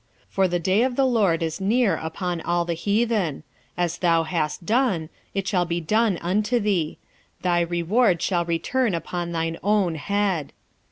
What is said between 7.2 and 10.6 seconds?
thy reward shall return upon thine own head.